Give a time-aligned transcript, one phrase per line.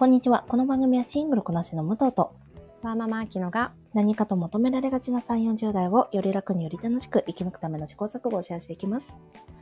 [0.00, 0.46] こんにちは。
[0.48, 2.34] この番組はシングルこなしの武藤と
[2.80, 9.14] ワーママアキノが何かと求められがちな3、40代をより楽により楽しく生き抜くための試行錯誤をシェアしていきます。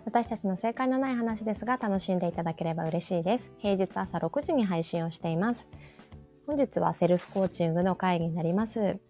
[0.05, 3.51] 私たちの正解のない話ですが楽しんでいただければ嬉しいです。
[3.59, 5.67] 平日朝6時に配信をしています。
[6.47, 8.79] 本日はセルフコーチングの会議になります。
[8.79, 9.01] え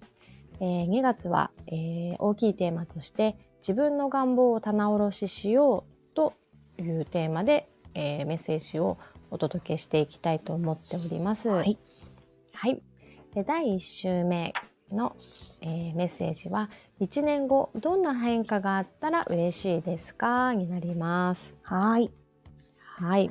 [0.60, 6.32] ー2月は、えー大きいテーマとして自分の願望を棚卸ししようと
[6.78, 8.96] いうテーマで、えーメッセージを
[9.30, 11.48] お届けしていきたいと思っております。
[11.48, 11.78] はい。
[12.52, 12.82] はい。
[13.34, 14.52] で第1週目
[14.90, 15.14] の、
[15.60, 16.70] えーメッセージは
[17.00, 20.54] 1年後どんな変化があったら嬉しいですか？
[20.54, 21.54] になります。
[21.62, 22.10] はい。
[23.00, 23.30] はい。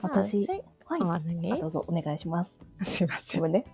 [0.00, 0.46] 私、
[0.84, 1.60] はい。
[1.60, 2.58] どうぞお願いします。
[2.84, 3.52] すいません。
[3.52, 3.64] ね。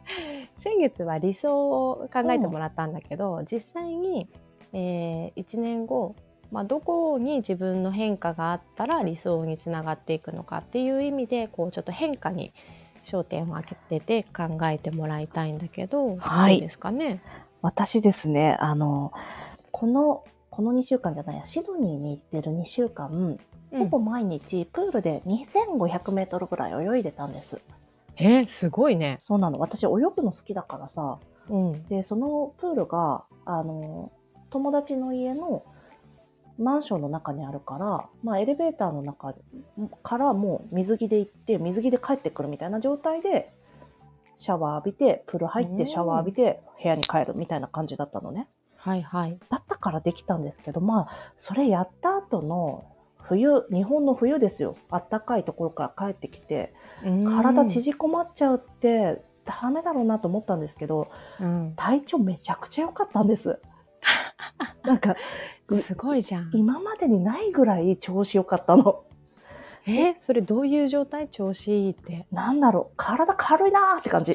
[0.65, 4.29] 先月は理想を考えてもらったんだけど、実際に、
[4.73, 6.15] え1年後、
[6.53, 12.53] まあ、どこに自分の変化があったら理想につながっていくのかっていう意味でこうちょっと変化に
[13.03, 17.23] 焦点を当てて考えてもらいたいんだけど、はいどうですかね？
[17.63, 19.13] 私ですね、あの、
[19.71, 23.39] この、この2週間じゃないや、シドニーに行ってる2週間、
[23.73, 27.61] ほぼ毎日プールで2500メートルぐらい泳いでたんです。
[28.17, 29.17] えーすごいね。
[29.21, 29.59] そうなの。
[29.59, 31.87] 私泳ぐの好きだからさ、うん。
[31.89, 34.13] で、そのプールが、あの、
[34.51, 35.65] 友達の家の
[36.59, 39.35] マンションの中にあるから、まあ、エレベーターの中
[40.03, 43.53] からもう水着で行って、水着で帰ってくるみたいな状態で、
[44.37, 48.49] シャワー浴びて、プール入って、うんシャワー浴びて、部屋に帰るみたいな感じだったのね。
[48.77, 49.39] はいはい。
[49.49, 52.85] だったからできたんですけど、まあ、それやった後の
[53.23, 54.77] 冬、日本の冬ですよ。
[54.91, 61.09] あったかいところから帰ってきて、体ち縮こまっちゃうって、ダメだろうなと思ったんですけど、
[61.41, 63.61] うん、体調めちゃくちゃ良かったんです。
[64.85, 65.17] なんか、
[65.81, 66.51] すごいじゃん。
[66.55, 69.05] 今までにないぐらい調子良かったの。
[69.87, 71.29] えそれどういう状態？
[71.29, 72.27] 調子いいって。
[72.31, 74.35] なんだろう、体軽いなーって感じ。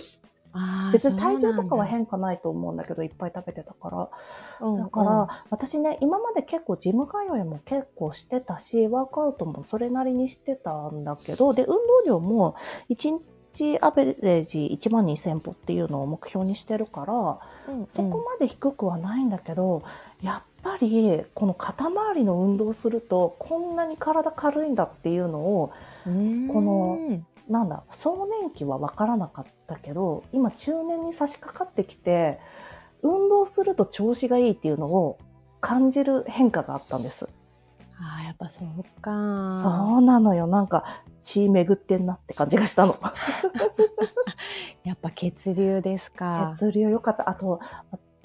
[0.91, 4.09] 別に体重とかは変化ないと思うんだけど、いっぱい食べてたから。
[4.59, 12.55] だだから、私ね、今まで結構ジム通いも結構してたし、ワークアウトもそれなりにしてたんだけど、で、運動量も
[12.89, 13.19] 1
[13.57, 19.83] 日アベレージ1万2000歩っていうのを目標にしてるから、うんうんそこまで低くはないんだけど、
[20.21, 25.71] やっぱりこの肩周りの運動をするとこんなに体軽いんだっていうのを
[26.05, 26.97] うんこの
[27.49, 32.39] なんだ壮年期は分からなかったけど今中年に差し掛かってきて
[33.03, 35.17] 運動すると調子がいいっていうのを
[35.61, 37.29] 感じる変化があったんです。
[37.99, 39.59] あーやっぱそうか。
[39.61, 42.95] そうなのよなんか血巡ってんなって感じがしたの。
[44.83, 46.53] やっぱ血流ですか。
[46.57, 47.29] 血流良かった。
[47.29, 47.59] あと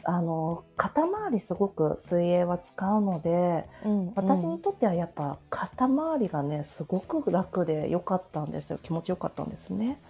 [0.05, 10.01] あの肩周りすごく水泳は使うので、うん私にとってはやっぱ肩周りがねすごく楽で良かったんですよ気持ちよかったんですね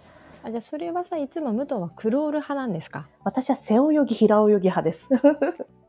[0.43, 3.05] あじゃあそれはさいつも武藤はクロール派なんですか？
[3.23, 5.07] 私は背泳ぎ平泳ぎ派です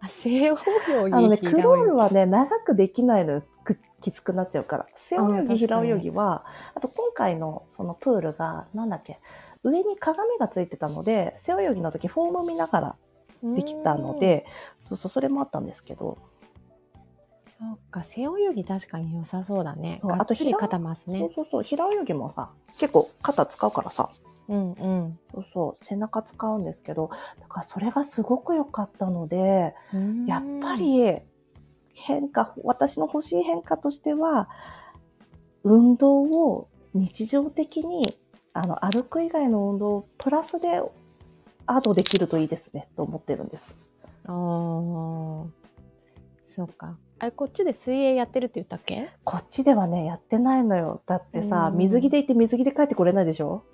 [0.00, 3.46] あ背泳ぎあのねクロールはね長くできないのよく
[4.04, 6.44] きつくなっちゃうから背泳ぎ平泳ぎは
[6.74, 9.18] あと今回のそのプールがなんだっけ
[9.62, 12.96] 上に鏡がついてたので背泳ぎの時フォーム見ながら
[13.42, 14.44] できたので
[14.80, 16.18] そうそうそれもあったんですけど
[17.44, 19.98] そうか背泳ぎ確かに良さそうだね。
[20.00, 21.30] そうあと平つり肩回すそうね。
[21.34, 24.10] そうそう平泳ぎもさ結構肩使うからさ
[24.48, 27.10] うんうんそうそう、背中使うんですけど、
[27.40, 30.26] だからそれがすごく良かったので、うん。
[30.26, 31.20] やっぱり
[31.94, 34.48] 変化、私の欲しい変化としては、
[35.62, 38.12] 運動を日常的に、
[38.52, 40.82] あの、歩く以外の運動をプラスで
[41.66, 43.76] アドできるといいですね、と思ってるんです。
[44.26, 45.46] あー
[46.46, 46.96] そうか。
[47.18, 49.08] あれこっちで水泳やってるって言ったっけ？
[49.24, 51.02] こっちではね、やってないのよ。
[51.06, 53.64] だってさ、うん水着で行って水着で帰ってこれないでしょ？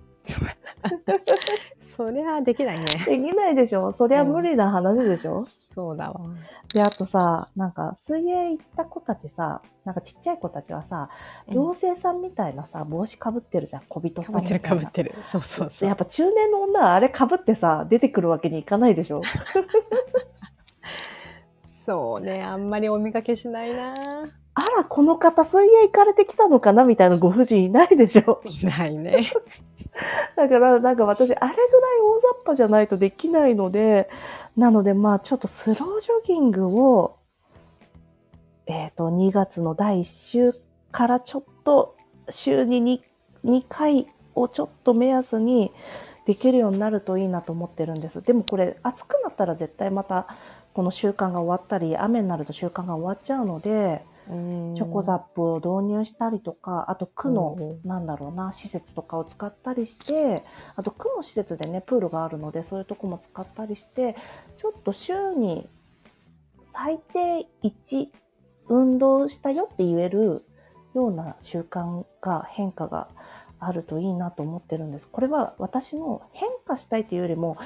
[1.84, 2.84] それはできないね。
[3.06, 3.92] できないでしょ？
[3.92, 6.20] そりゃ無理な話でしょ、そうだわ。
[6.72, 11.10] で、あとさ、なんか、水泳行った子たちさ、なんかちっちゃい子たちはさ、
[11.48, 14.60] 妖精さんみたいなさ、帽子かぶってるじゃん、小人かぶってる。
[14.60, 15.14] かぶってる。
[15.22, 15.88] そうそうそう。
[15.88, 19.22] やっぱ中年の女はあれかぶってさ、出てくるわけにいかないでしょ？
[21.86, 23.94] そうね、あんまりお見かけしないな。
[24.60, 29.32] あら、この方水泳行かれてきたのかなみたいなご婦人いないでしょいないね。
[30.36, 34.10] だから、なんか私、あれぐらい大雑把じゃないとできないので、
[34.58, 37.16] なので、まあ、ちょっとスロージョギングを、
[38.66, 40.52] えっ、と、2月の第1週
[40.92, 41.96] からちょっと、
[42.28, 43.00] 週に 2,
[43.46, 45.72] 2回をちょっと目安に
[46.26, 48.20] できるようになるといいなと思ってるんです。
[48.20, 50.26] でもこれ、暑くなったら絶対また、
[50.74, 54.04] この習慣が終わったり、雨になると習慣が終わっちゃうので、
[54.74, 60.44] チョコザップを導入したりとか、あと区の、うんなんだろうな、施設とかを使ったりして、
[60.76, 64.16] あと区の施設でね、プールがあるので、そういうとこも使ったりして、
[64.56, 65.68] ちょっと週に
[66.72, 68.08] 最低1
[68.68, 70.44] 運動したよって言える
[70.94, 73.08] ような習慣が変化が
[73.58, 75.08] あるといいなと思ってるんです。
[75.08, 77.56] これは私の変化したいというよりも、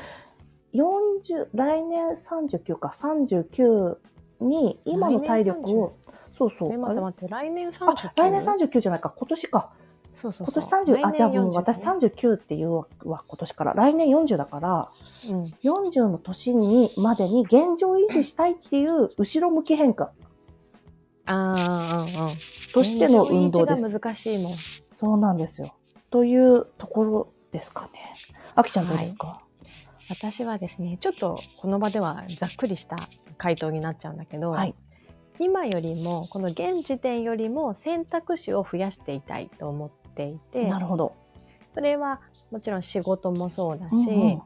[0.74, 3.96] 40、来年39か、39
[4.40, 5.92] に今の体力を、
[6.36, 6.72] そうそう。
[6.72, 9.70] え、待って待って、来年39あ、来年39じゃないか、今年か。
[10.14, 10.62] そうそうそう。
[10.62, 13.74] 今年30、あ、じゃあもう私来年39っていうわ、今年から。
[13.74, 20.12] 来年40だから、40ね40の年に、までに現状維持したいっていう後ろ向き変化
[21.26, 21.32] うん。
[21.32, 22.36] ああ、うんうん。
[22.72, 23.88] としての運動です。
[23.88, 24.52] が難しいもん。
[24.90, 25.74] そうなんですよ。
[26.10, 28.16] というところですかね。
[28.56, 29.40] あきちゃんどうですか、
[30.08, 34.74] 私はですね、ちょっとこの場ではざっくりした回答になっちゃうんだけど、はい
[35.38, 41.14] 今よりも、この現時点よりも選択肢を増やしていたいと思っていて、なるほど。
[41.74, 42.20] それは
[42.52, 44.42] もちろん仕事もそうだし、うんうん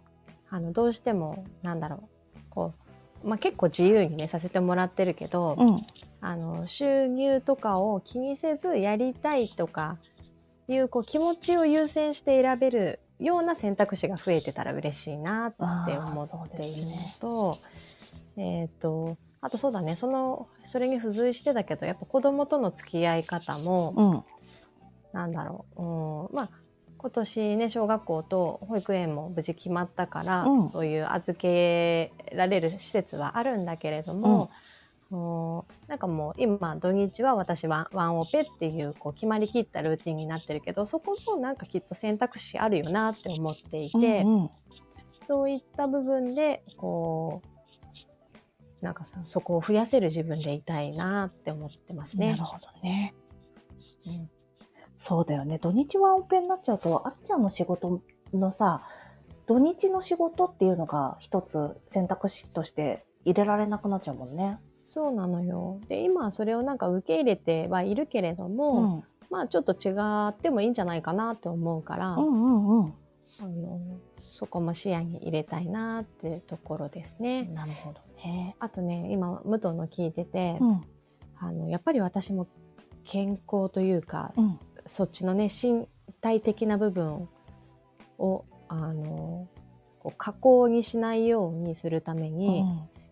[0.50, 2.72] あのどうしてもなんだろうこ
[3.22, 5.82] う、まあ、結構自由にねさせてもらってるけど、うん。
[6.20, 9.98] あの収入とかを気にせずやりたいとか
[10.66, 15.62] いうこう気持ちを優先して選べるような選択肢が増えてたら嬉しいなって
[15.96, 17.58] 思っているのと,、
[18.36, 19.96] えっ、とあとそうだね。
[19.96, 24.24] そのそれに付随してだけどやっぱ子供との付き合い方も、うん。
[25.12, 26.50] なんだろう、うん、まあ
[26.98, 30.70] 今年ね小学校と保育園も無事決まったから、うん。
[30.70, 34.50] そういう預けられる施設はあるんだけれども、
[35.08, 44.50] もうなんかもう今土日は私はワンオペっていうこう決まりきったルーティンになってるけどそこもなんかきっと選択肢あるよなって思っていて、うんうん。
[45.26, 47.48] そういった部分でこう
[48.80, 52.44] なんかさそこを増やせる自分でいたいなって思ってますねなる。
[52.44, 53.14] ほどね。
[54.06, 54.30] うん
[54.98, 55.58] そうだよね。
[55.58, 58.02] 土日はオペになっちゃうと、あっちゃんの仕事
[58.34, 58.82] のさ、
[59.46, 64.58] 土日の仕事っていうのが一つ選択肢として入れられなくなっちゃうもんね。
[64.84, 65.80] そうなのよ。
[65.88, 69.04] で、今それをなんか受け入れてはいるけれどうも、ん。
[69.30, 69.94] まあちょっと違
[70.30, 72.94] ってもいいんじゃないかなって思うから、うんうんうん。
[73.40, 73.80] あの
[74.22, 77.44] そこも視野に入れたいなってところですね。
[77.44, 78.56] なるほどね。
[78.58, 80.82] あとね、今、武藤の聞いてて、うん。
[81.40, 82.48] あのやっぱり私も
[83.04, 84.58] 健康というか、うん。
[84.86, 85.86] そっちのね、身
[86.20, 87.28] 体的な部分
[88.18, 89.48] を、あの、
[90.00, 92.64] こう加工にしないようにするために、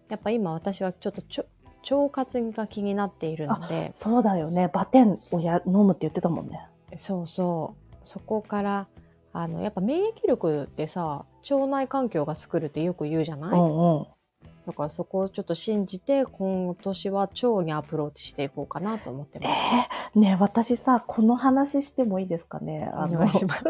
[0.09, 1.47] やっぱ今私はちょっとちょ
[1.89, 4.69] 腸活が気になっているので、そうだよね。
[4.73, 6.67] バテンをや飲むって言ってたもんね。
[6.97, 7.97] そうそう。
[8.03, 8.89] そこから、
[9.33, 14.07] あの、やっぱ免疫力ってさ、腸内環境が作るってよく言うじゃない、うんうん。
[14.67, 19.51] だからそこをちょっと信じて、今年は腸にアプローチしていこうかなと思ってます。
[20.15, 22.91] えー、ねえ私さ、この話してもいいですかね？
[22.93, 23.63] あのお願いします。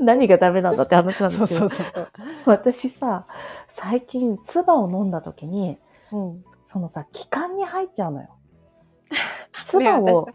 [0.00, 1.68] 何がダメなんだって話なんですけど。
[2.46, 3.26] 私さ、
[3.68, 5.76] 最近、唾を飲んだ時に、
[6.10, 6.44] うん。
[6.64, 8.28] そのさ、気管に入っちゃうのよ。
[9.62, 10.28] 唾を、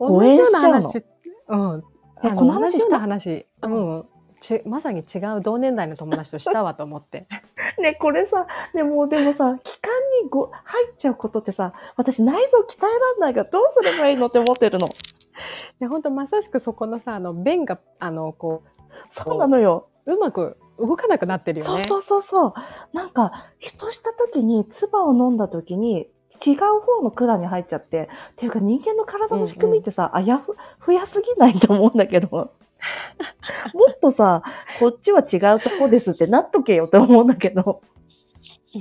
[0.00, 1.04] 同誤嚥しちゃうの話、
[1.48, 1.82] うん。
[1.82, 4.06] この話し同じような話、うん。
[4.40, 7.26] ちまさに違う同年代の友達としたわと思って。
[7.78, 9.92] ね、これさ、でも、でもさ、気管
[10.22, 14.88] にご入っちゃうことってさ、私内臓鍛えらんないからどうすればいいのって思ってるの。
[15.80, 18.62] で、本当まさしくそこのさ、あの、便が、あの、こ
[19.10, 19.88] そうなのよ。
[20.06, 21.82] う、うまく動かなくなってるよね。
[21.82, 22.54] そうそうそうそう。
[22.92, 26.08] なんか、ふとした時に、唾を飲んだ時に、
[26.44, 32.52] 違う方の管に入っちゃって、っていうか人間の体の仕組みってさ、あやふ、増やすぎないと思うんだけど、
[33.74, 34.42] もっとさ、
[34.78, 37.82] こっちは違うとこですってなっとけよって思うんだけど。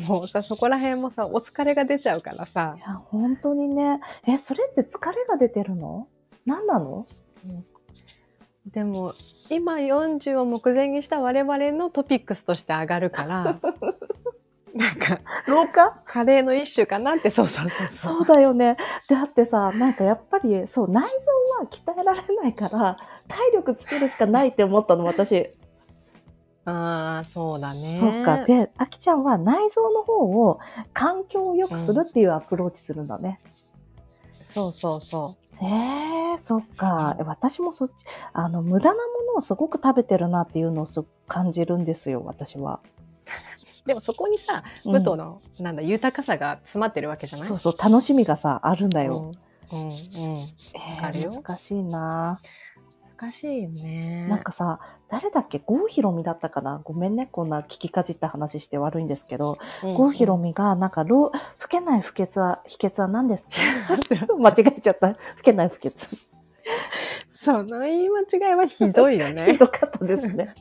[0.08, 4.02] もうさ、そこら辺もさ、お疲れが出ちゃうからさい、や、本当にね。
[4.28, 6.08] え、それって疲れが出てるの？
[6.46, 7.06] 何なの？
[8.66, 9.14] でも、
[9.50, 13.60] 今40を目前にした我々のトピックスとして上がるから、
[14.78, 18.78] なんか、老化カレーの一種かなって、そうそうそうそうだよね。
[19.10, 25.50] だってさ、なんかやっぱり、そう、内臓は鍛えられないから、体力つけるしかないって思ったの、私。
[26.66, 27.98] ああ、そうだね。
[28.00, 28.46] そうか。
[28.46, 30.60] で、あきちゃんは内臓の方を
[30.94, 33.40] 環境を良くするっていうアプローチするんだね。
[34.54, 37.16] そうそうそええそっか。
[37.26, 39.02] 私もそっち、あの、無駄なも
[39.34, 42.80] のをすごく食べてるなっていうのをす感じるんですよ、私は。
[43.88, 43.90] う。
[43.90, 47.48] でもそこにさ、うん武藤の、なんだ、豊かさが詰まってるわけじゃない？
[47.48, 49.32] そうそう、楽しみがさ、あるんだよ。
[49.74, 49.80] うん。
[49.80, 49.88] うん。
[49.88, 49.92] うん。
[49.92, 49.98] え
[51.02, 52.40] あるよー難しいな
[53.20, 54.28] 難しいよね。
[54.30, 54.80] なんかさ、
[55.10, 55.60] 誰だっけ？
[55.60, 56.82] 郷ひろみだったかな？
[56.84, 61.32] ごめんね、こんな聞きかじった話して悪いんですけど、うん、郷ひろみが、なんか、老、老
[61.70, 63.52] けない不潔は、秘訣は何ですか？
[64.38, 65.08] 間違えちゃった。
[65.10, 66.28] 老けない不潔。
[67.48, 69.54] その言い間違いはひどいよひね。
[69.58, 70.54] どかったですね。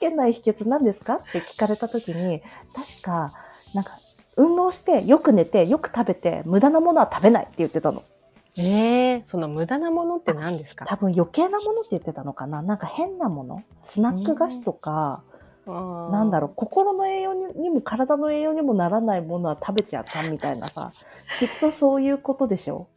[0.00, 2.40] 老けない秘訣何ですかって聞かれた時に、
[2.74, 3.32] 確か、
[3.74, 3.98] なんか、
[4.36, 8.02] 運動して、よく寝て、よく食べて、無駄なものは食べないって言ってたの。
[8.58, 10.84] ええその無駄なものって何ですか？
[10.84, 12.62] 多分余計なものって言ってたのかな。
[12.62, 13.62] なんか変なもの。
[13.82, 15.22] スナック菓子とか、
[15.66, 20.92] ななんだろう、心の栄養ににも体の栄養にもならないものは食べちゃあかんみたいなさ、
[21.38, 22.88] きっとそういうことでしょ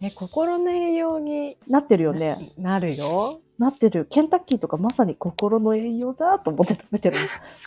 [0.00, 2.36] え、心の栄養になってるよね。
[2.58, 3.40] なるよ。
[3.58, 4.06] なってる。
[4.06, 7.18] ケンタッキーとかまさに心の栄養だと思って食べてる。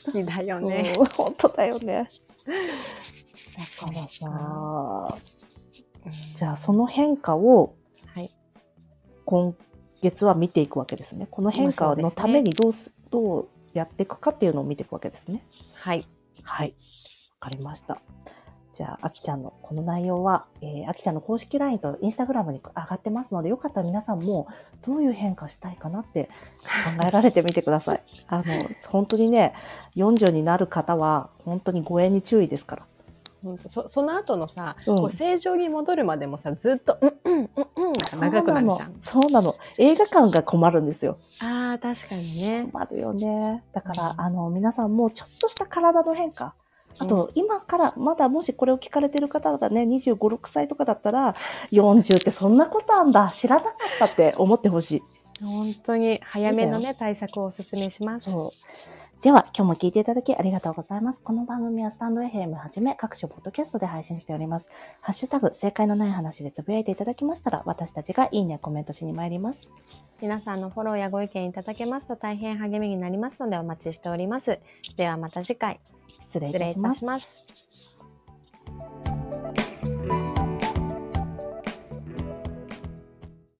[0.05, 0.93] 好きだよね。
[0.97, 2.07] うん本当だよね。
[2.45, 5.17] だからさ、
[6.37, 7.75] じゃあその変化を
[8.13, 8.29] はい。
[9.25, 9.55] 今
[10.01, 11.27] 月は見ていくわけですね。
[11.29, 15.45] この変化のためにどうす、どうやっていくかっていうのを見ていくわけですね。
[15.73, 16.07] はい。
[16.43, 16.75] はい。
[17.41, 18.01] わかりました。
[18.79, 24.47] じゃあ、あきちゃんのこの内容は、えー、あきちゃんの公式 LINE と Instagram に上がってますので、よかったら皆さんも
[24.87, 26.29] どういう変化したいかなって
[26.97, 28.03] 考えられてみてください。
[28.29, 28.43] あの、
[28.87, 29.53] 本当にね、
[29.97, 32.83] 40になる方は、本当に誤嚥に注意ですから。
[33.67, 38.99] そその後のさ、うんこう正常に戻るまでもさずっと「うんうんうんうん」が長くなるじゃん。
[39.01, 39.55] そうなの。
[39.77, 41.17] 映画館が困るんですよ。
[41.41, 42.67] ああ確かにね。
[42.69, 43.63] 困るよね。
[43.71, 46.53] だから、うんあの、皆さんもちょっとした体の変化。
[46.97, 51.35] あと、今から、まだもしこれを聞かれてる方がね、25、6歳とかだったら、
[51.71, 55.03] 40ってそんなことあんだ、知らなかったって思ってほしい。
[55.41, 58.29] 本当に早めのね対策をお勧めします。
[58.29, 58.98] そう。
[59.21, 61.19] では、今日も聞いていただきありがとうございます。
[61.21, 64.69] この番組はスタンド FM はじめ各種ポッドキャストで配信しております。
[65.01, 69.71] ハッシュタグ、正解のない話でつぶやいていただきましたら、私たちがいいね、コメントしに参ります。
[70.21, 74.57] 皆さんのフォローやご意見いただけますと大変励みになりますのでお待ちしております。
[74.95, 75.81] ではまた次回
[76.21, 76.79] 失礼いたし。
[76.79, 77.68] ます。